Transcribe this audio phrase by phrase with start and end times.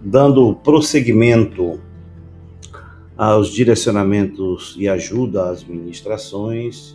[0.00, 1.80] dando prosseguimento
[3.16, 6.92] aos direcionamentos e ajuda às ministrações,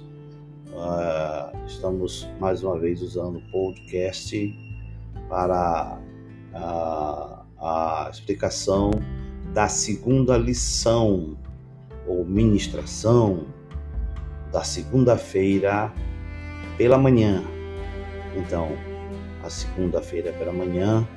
[0.72, 4.54] uh, estamos mais uma vez usando o podcast
[5.30, 6.00] para
[6.54, 8.90] a, a explicação
[9.54, 11.38] da segunda lição
[12.08, 13.46] ou ministração
[14.52, 15.94] da segunda-feira
[16.78, 17.44] pela manhã.
[18.36, 18.70] Então,
[19.44, 21.08] a segunda-feira pela manhã,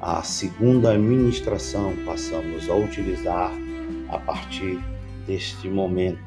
[0.00, 3.52] a segunda ministração passamos a utilizar
[4.08, 4.78] a partir
[5.26, 6.25] deste momento.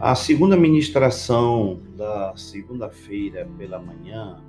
[0.00, 4.40] A segunda ministração da segunda-feira pela manhã,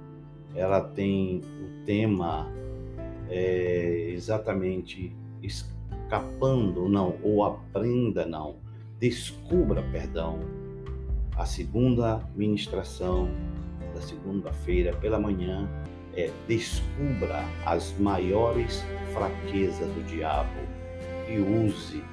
[0.54, 2.48] ela tem o tema
[3.28, 8.58] é, exatamente escapando, não, ou aprenda, não,
[9.00, 10.40] descubra, perdão.
[11.36, 13.28] A segunda ministração
[13.96, 15.68] da segunda-feira pela manhã
[16.16, 20.60] é descubra as maiores fraquezas do diabo
[21.28, 22.04] e use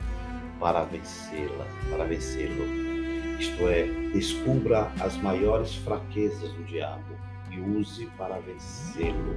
[0.59, 2.86] para vencê-la, para vencê-lo
[3.39, 7.05] isto é, descubra as maiores fraquezas do diabo
[7.51, 9.37] e use para vencê-lo.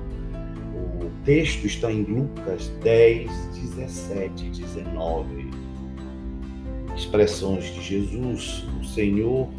[1.01, 5.49] O texto está em Lucas 10, 17 e 19.
[6.95, 9.49] Expressões de Jesus, o Senhor,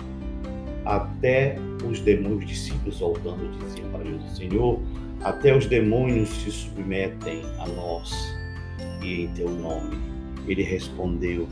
[0.85, 1.57] até
[1.89, 4.81] os demônios, discípulos voltando diziam para Jesus: Senhor,
[5.23, 8.13] até os demônios se submetem a nós
[9.03, 9.97] e em teu nome.
[10.47, 11.47] Ele respondeu,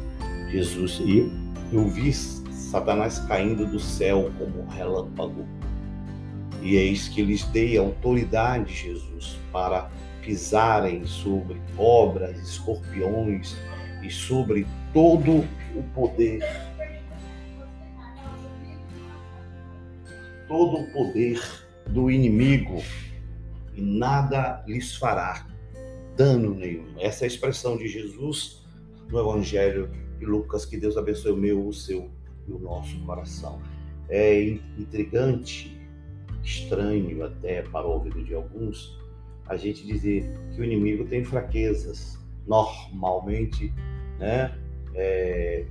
[0.50, 1.30] Jesus, e
[1.72, 2.12] eu vi
[2.68, 5.46] Satanás caindo do céu como relâmpago.
[6.60, 9.90] E eis que lhes dei autoridade, Jesus, para
[10.20, 13.56] pisarem sobre cobras, escorpiões
[14.02, 16.40] e sobre todo o poder.
[20.46, 21.40] Todo o poder
[21.86, 22.82] do inimigo
[23.74, 25.46] e nada lhes fará
[26.18, 26.86] dano nenhum.
[26.98, 28.62] Essa é a expressão de Jesus
[29.08, 30.66] no Evangelho de Lucas.
[30.66, 32.17] Que Deus abençoe o meu, o seu
[32.48, 33.60] e o nosso coração.
[34.08, 34.42] É
[34.78, 35.78] intrigante,
[36.42, 38.98] estranho até para o ouvido de alguns,
[39.46, 42.18] a gente dizer que o inimigo tem fraquezas.
[42.46, 43.72] Normalmente,
[44.18, 44.56] né?
[44.94, 45.66] É,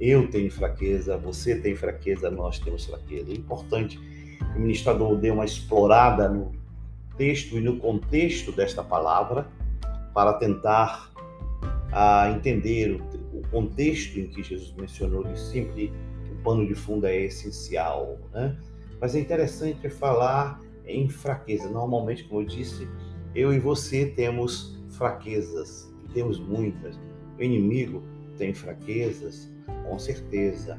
[0.00, 3.30] eu tenho fraqueza, você tem fraqueza, nós temos fraqueza.
[3.30, 6.52] É importante que o ministrador dê uma explorada no
[7.16, 9.46] texto e no contexto desta palavra
[10.12, 11.12] para tentar
[11.92, 13.00] a ah, entender
[13.32, 15.92] o, contexto em que Jesus mencionou de sempre
[16.46, 18.56] pano de fundo é essencial, né?
[19.00, 21.68] Mas é interessante falar em fraqueza.
[21.68, 22.88] Normalmente, como eu disse,
[23.34, 26.96] eu e você temos fraquezas, temos muitas.
[27.36, 28.00] O inimigo
[28.38, 29.52] tem fraquezas,
[29.88, 30.78] com certeza.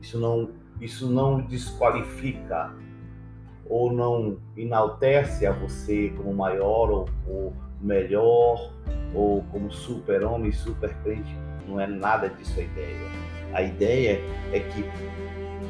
[0.00, 0.50] Isso não,
[0.80, 2.74] isso não desqualifica
[3.66, 8.74] ou não enaltece a você como maior ou, ou melhor
[9.14, 11.34] ou como super-homem, super-crente.
[11.68, 14.20] Não é nada disso a ideia a ideia
[14.52, 14.84] é que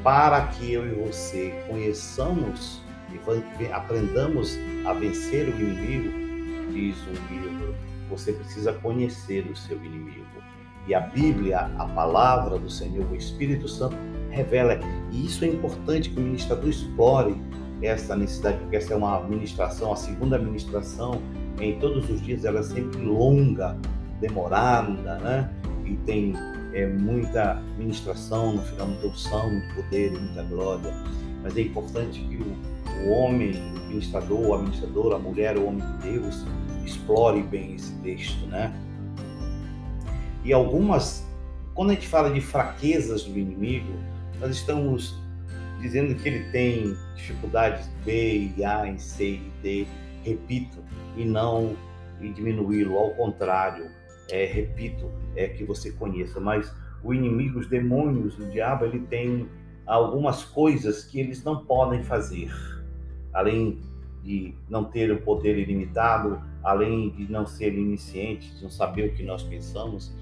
[0.02, 6.10] para que eu e você conheçamos e aprendamos a vencer o inimigo,
[6.72, 7.74] diz um livro,
[8.08, 10.26] você precisa conhecer o seu inimigo.
[10.86, 13.96] E a Bíblia, a palavra do Senhor, o Espírito Santo,
[14.30, 14.78] revela.
[15.12, 17.40] E isso é importante que o ministrador explore
[17.80, 21.22] essa necessidade, porque essa é uma administração, a segunda administração,
[21.60, 23.76] em todos os dias, ela é sempre longa,
[24.20, 25.50] demorada, né?
[25.84, 26.34] E tem
[26.72, 30.92] é, muita ministração, no final muita unção, muito poder, muita glória.
[31.42, 35.84] Mas é importante que o, o homem, o ministrador, a ministradora, a mulher, o homem
[35.98, 36.44] de Deus,
[36.84, 38.72] explore bem esse texto, né?
[40.44, 41.26] E algumas,
[41.74, 43.92] quando a gente fala de fraquezas do inimigo,
[44.40, 45.14] nós estamos
[45.80, 49.86] dizendo que ele tem dificuldades B, e A, em C e D,
[50.24, 50.78] repito,
[51.16, 51.76] e não
[52.20, 53.90] diminuí-lo, ao contrário,
[54.30, 56.72] é, repito, é que você conheça, mas
[57.02, 59.48] o inimigo, os demônios, o diabo, ele tem
[59.86, 62.50] algumas coisas que eles não podem fazer,
[63.32, 63.80] além
[64.22, 69.14] de não ter o poder ilimitado, além de não ser iniciante, de não saber o
[69.14, 70.14] que nós pensamos,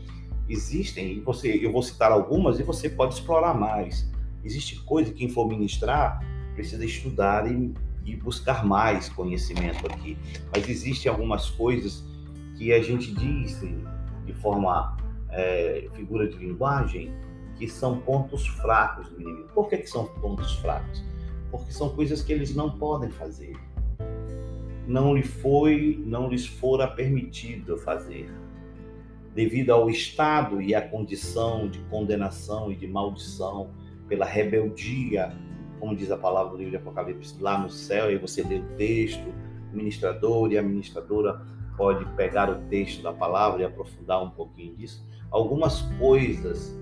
[0.49, 4.11] existem, você, eu vou citar algumas e você pode explorar mais.
[4.43, 6.25] Existe coisa que quem for ministrar
[6.55, 7.73] precisa estudar e,
[8.05, 10.17] e buscar mais conhecimento aqui.
[10.55, 12.03] Mas existem algumas coisas
[12.61, 13.59] que a gente diz
[14.27, 14.95] de forma
[15.31, 17.11] é, figura de linguagem
[17.57, 19.49] que são pontos fracos do inimigo.
[19.55, 21.03] Por que, que são pontos fracos?
[21.51, 23.57] Porque são coisas que eles não podem fazer.
[24.87, 28.31] Não lhe foi, não lhes fora permitido fazer.
[29.35, 33.71] Devido ao estado e à condição de condenação e de maldição
[34.06, 35.35] pela rebeldia,
[35.79, 38.65] como diz a palavra do livro de Apocalipse, lá no céu, e você lê o
[38.77, 39.27] texto,
[39.73, 41.41] o ministrador e a ministradora
[41.81, 45.03] pode pegar o texto da palavra e aprofundar um pouquinho disso.
[45.31, 46.79] Algumas coisas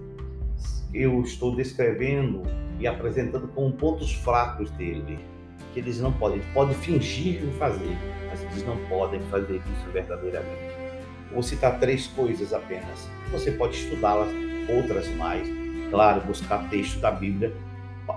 [0.90, 2.42] que eu estou descrevendo
[2.80, 5.20] e apresentando como pontos fracos dele,
[5.72, 7.96] que eles não podem, podem fingir fazer,
[8.28, 10.74] mas eles não podem fazer isso verdadeiramente.
[11.32, 13.08] Vou citar três coisas apenas.
[13.30, 14.30] Você pode estudá-las,
[14.68, 15.48] outras mais.
[15.90, 17.54] Claro, buscar texto da Bíblia,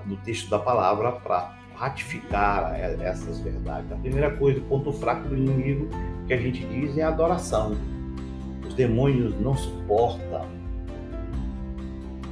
[0.08, 3.92] do texto da palavra para ratificar essas verdades.
[3.92, 5.88] A primeira coisa, o ponto fraco do inimigo
[6.32, 7.76] que a gente diz é adoração.
[8.66, 10.48] Os demônios não suportam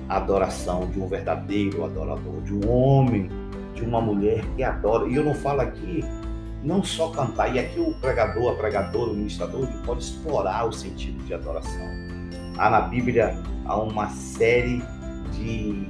[0.08, 3.30] a adoração de um verdadeiro adorador, de um homem,
[3.76, 5.06] de uma mulher que adora.
[5.06, 6.02] E eu não falo aqui
[6.64, 10.72] não só cantar, e aqui o pregador, a pregadora, o ministrador, ele pode explorar o
[10.72, 11.88] sentido de adoração.
[12.58, 14.82] Há na Bíblia há uma série
[15.34, 15.90] de,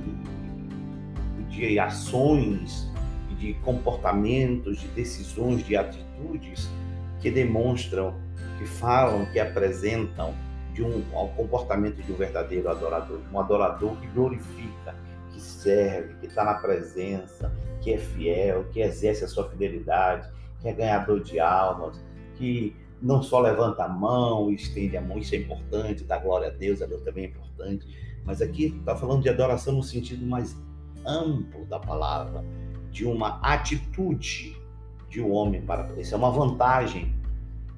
[1.47, 2.91] de ações,
[3.38, 6.67] de comportamentos, de decisões, de atitudes
[7.19, 8.16] que demonstram,
[8.57, 10.33] que falam, que apresentam
[10.74, 14.95] de um ao comportamento de um verdadeiro adorador, um adorador que glorifica,
[15.31, 17.51] que serve, que está na presença,
[17.81, 20.30] que é fiel, que exerce a sua fidelidade,
[20.62, 22.01] que é ganhador de almas,
[22.36, 26.48] que não só levanta a mão e estende a mão, isso é importante, dá glória
[26.48, 27.88] a Deus, a Deus também é importante,
[28.25, 30.56] mas aqui está falando de adoração no sentido mais
[31.06, 32.44] amplo da palavra,
[32.92, 34.58] de uma atitude
[35.09, 37.13] de um homem para isso é uma vantagem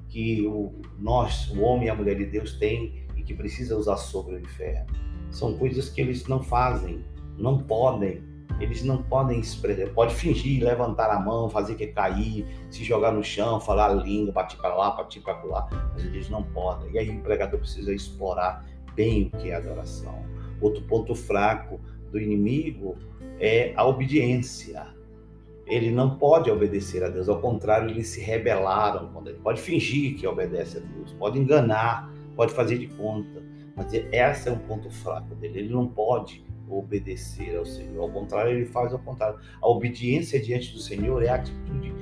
[0.08, 3.96] que o, nós, o homem e a mulher de Deus têm e que precisa usar
[3.96, 4.86] sobre o inferno.
[5.30, 7.02] São coisas que eles não fazem,
[7.38, 8.22] não podem
[8.60, 13.22] eles não podem expressar, pode fingir, levantar a mão, fazer que cair, se jogar no
[13.22, 16.92] chão, falar a língua, partir para lá, partir para lá, mas eles não podem.
[16.92, 18.64] E aí o pregador precisa explorar
[18.94, 20.24] bem o que é adoração.
[20.60, 21.80] Outro ponto fraco
[22.10, 22.96] do inimigo
[23.40, 24.86] é a obediência.
[25.66, 29.10] Ele não pode obedecer a Deus, ao contrário, eles se rebelaram.
[29.24, 33.42] Ele pode fingir que obedece a Deus, pode enganar, pode fazer de conta,
[33.76, 35.60] mas esse é um ponto fraco dele.
[35.60, 38.02] Ele não pode obedecer ao Senhor.
[38.02, 39.38] Ao contrário, ele faz ao contrário.
[39.60, 41.92] A obediência diante do Senhor é a atitude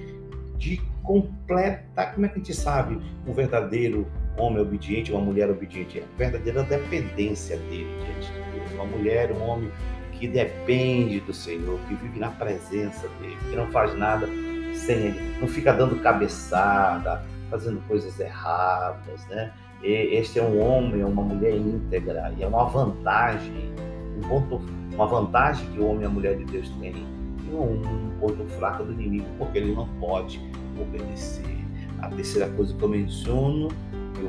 [0.57, 2.07] de completa.
[2.07, 4.07] Como é que a gente sabe um verdadeiro
[4.39, 5.99] homem obediente, uma mulher obediente?
[5.99, 8.73] É a verdadeira dependência dele diante de Deus.
[8.75, 9.71] Uma mulher, um homem
[10.21, 14.29] que depende do Senhor, que vive na presença dele, que não faz nada
[14.75, 19.51] sem ele, não fica dando cabeçada, fazendo coisas erradas, né?
[19.83, 23.73] E este é um homem, é uma mulher íntegra e é uma vantagem
[24.17, 24.61] um ponto,
[24.93, 28.85] uma vantagem que o homem e a mulher de Deus têm e um, ponto fraco
[28.85, 30.41] do inimigo, porque ele não pode
[30.81, 31.59] obedecer.
[32.01, 33.69] A terceira coisa que eu menciono,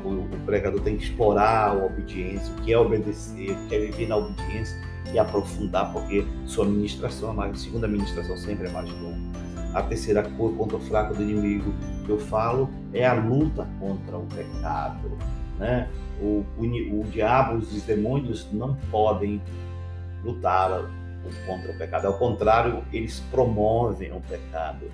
[0.04, 4.08] o pregador tem que explorar a obediência, o que é obedecer, o que é viver
[4.08, 4.76] na obediência
[5.12, 9.38] e aprofundar, porque sua ministração, a segunda ministração sempre é mais longa.
[9.74, 11.72] A terceira coisa, ponto fraco do inimigo
[12.04, 15.16] que eu falo é a luta contra o pecado.
[15.58, 15.88] Né?
[16.20, 19.40] O, o, o diabo, os demônios não podem
[20.22, 20.90] lutar
[21.46, 22.06] contra o pecado.
[22.06, 24.90] Ao contrário, eles promovem o pecado,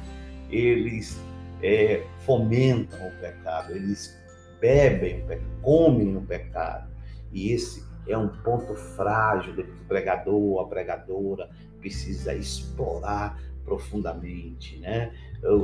[0.51, 1.21] eles
[1.63, 4.17] é, fomentam o pecado, eles
[4.61, 6.89] bebem o pecado, comem o pecado.
[7.33, 11.49] E esse é um ponto frágil que o pregador, a pregadora
[11.79, 15.13] precisa explorar profundamente, né?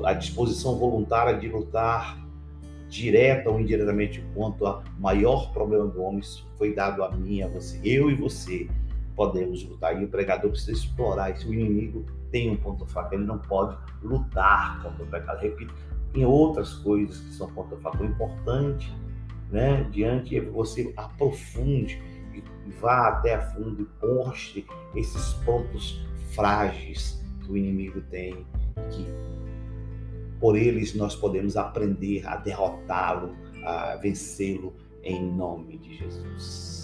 [0.04, 2.22] A disposição voluntária de lutar
[2.88, 6.22] direta ou indiretamente contra o maior problema do homem
[6.56, 8.68] foi dado a mim, a você, eu e você
[9.16, 10.00] podemos lutar.
[10.00, 11.48] E o pregador precisa explorar isso.
[11.48, 15.40] O inimigo tem um ponto fraco, ele não pode lutar contra o pecado.
[15.40, 15.74] Repito,
[16.12, 18.02] tem outras coisas que são ponto fraco.
[18.02, 18.92] O importante,
[19.50, 22.00] né, diante é você aprofunde
[22.66, 26.00] e vá até a fundo e mostre esses pontos
[26.35, 28.47] frágeis que o inimigo tem,
[28.90, 29.06] que
[30.40, 36.83] por eles nós podemos aprender a derrotá-lo, a vencê-lo em nome de Jesus.